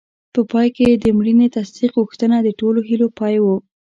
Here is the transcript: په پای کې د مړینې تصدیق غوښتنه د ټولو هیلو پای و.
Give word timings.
په 0.33 0.41
پای 0.51 0.67
کې 0.77 0.87
د 0.91 1.05
مړینې 1.17 1.47
تصدیق 1.57 1.91
غوښتنه 2.01 2.37
د 2.41 2.49
ټولو 2.59 2.79
هیلو 2.89 3.07
پای 3.19 3.35
و. 3.41 3.45